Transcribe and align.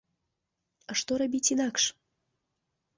А 0.89 0.97
што 1.03 1.19
рабіць 1.25 1.45
інакш? 1.59 1.83